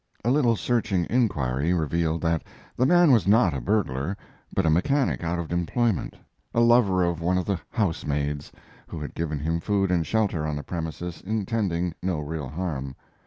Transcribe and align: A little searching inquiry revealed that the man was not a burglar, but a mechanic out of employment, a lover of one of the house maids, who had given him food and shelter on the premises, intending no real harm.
A 0.25 0.31
little 0.31 0.55
searching 0.55 1.05
inquiry 1.11 1.73
revealed 1.75 2.21
that 2.21 2.43
the 2.75 2.87
man 2.87 3.11
was 3.11 3.27
not 3.27 3.53
a 3.53 3.61
burglar, 3.61 4.17
but 4.51 4.65
a 4.65 4.69
mechanic 4.71 5.23
out 5.23 5.37
of 5.37 5.51
employment, 5.51 6.15
a 6.55 6.59
lover 6.59 7.03
of 7.03 7.21
one 7.21 7.37
of 7.37 7.45
the 7.45 7.59
house 7.69 8.03
maids, 8.03 8.51
who 8.87 8.99
had 8.99 9.13
given 9.13 9.37
him 9.37 9.59
food 9.59 9.91
and 9.91 10.07
shelter 10.07 10.43
on 10.43 10.55
the 10.55 10.63
premises, 10.63 11.21
intending 11.23 11.93
no 12.01 12.19
real 12.19 12.47
harm. 12.49 12.95